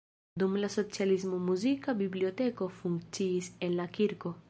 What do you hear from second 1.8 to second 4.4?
biblioteko funkciis en la kirko.